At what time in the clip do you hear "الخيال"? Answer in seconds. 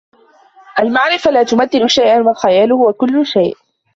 2.29-2.71